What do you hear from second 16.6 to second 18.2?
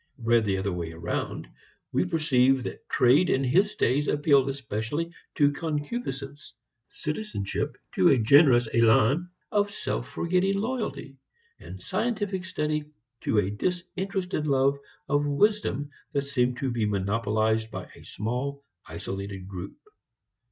be monopolized by a